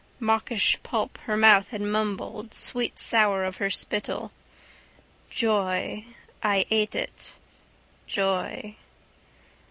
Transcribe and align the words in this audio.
Mawkish 0.19 0.79
pulp 0.81 1.19
her 1.25 1.37
mouth 1.37 1.67
had 1.67 1.79
mumbled 1.79 2.55
sweetsour 2.55 3.45
of 3.47 3.57
her 3.57 3.69
spittle. 3.69 4.31
Joy: 5.29 6.05
I 6.41 6.65
ate 6.71 6.95
it: 6.95 7.33
joy. 8.07 8.77